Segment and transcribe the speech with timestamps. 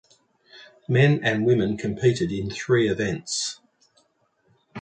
[0.87, 3.59] Men and women competed in three events.